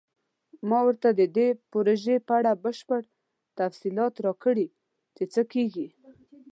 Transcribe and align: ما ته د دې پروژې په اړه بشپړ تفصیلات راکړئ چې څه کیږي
ما 0.69 0.79
ته 1.01 1.09
د 1.19 1.21
دې 1.37 1.47
پروژې 1.71 2.15
په 2.27 2.33
اړه 2.39 2.51
بشپړ 2.63 3.01
تفصیلات 3.59 4.13
راکړئ 4.25 4.67
چې 5.15 5.23
څه 5.33 5.41
کیږي 5.53 5.87